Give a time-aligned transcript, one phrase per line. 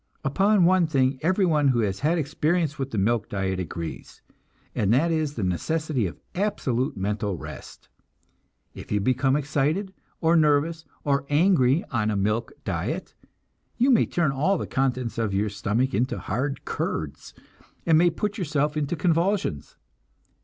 [0.23, 4.23] Upon one thing everyone who has had experience with the milk diet agrees,
[4.73, 7.87] and that is the necessity of absolute mental rest.
[8.73, 13.13] If you become excited, or nervous, or angry on a milk diet,
[13.77, 17.35] you may turn all the contents of your stomach into hard curds,
[17.85, 19.77] and may put yourself into convulsions.